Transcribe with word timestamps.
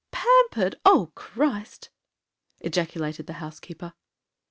'Pampered, 0.09 0.77
oh 0.83 1.13
Ch—st!' 1.15 1.89
ejaculated 2.61 3.27
the 3.27 3.33
housekeeper. 3.33 3.93